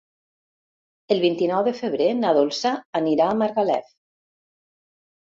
El 1.15 1.19
vint-i-nou 1.25 1.59
de 1.67 1.73
febrer 1.79 2.07
na 2.21 2.31
Dolça 2.37 2.71
anirà 3.01 3.27
a 3.27 3.35
Margalef. 3.43 3.93